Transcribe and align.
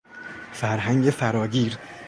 فرهنگ 0.53 1.09
فراگیر 1.09 1.77